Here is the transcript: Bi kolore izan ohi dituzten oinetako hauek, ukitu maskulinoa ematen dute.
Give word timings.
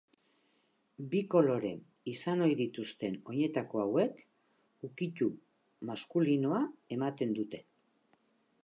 Bi 1.09 1.19
kolore 1.33 1.73
izan 2.13 2.41
ohi 2.45 2.57
dituzten 2.61 3.19
oinetako 3.33 3.83
hauek, 3.85 4.19
ukitu 4.89 5.29
maskulinoa 5.93 6.65
ematen 6.99 7.39
dute. 7.41 7.63